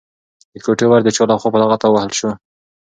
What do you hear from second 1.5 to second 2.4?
په لغته ووهل شو؟